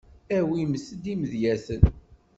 [0.37, 1.81] Awimt-d imedyaten.